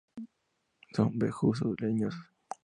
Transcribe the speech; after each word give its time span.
Son 0.95 1.11
bejucos 1.19 1.61
leñosos. 1.79 2.25